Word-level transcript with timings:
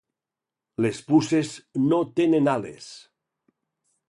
Les 0.85 1.01
puces 1.11 1.51
no 1.93 2.01
tenen 2.21 2.51
ales. 2.57 2.89